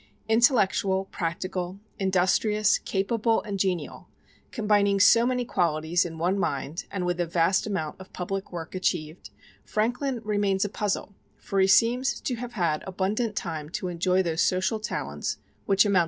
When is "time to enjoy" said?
13.35-14.23